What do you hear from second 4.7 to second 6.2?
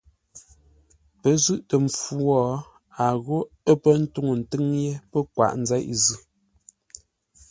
yé pə́ kwaʼ nzeʼ zʉ́.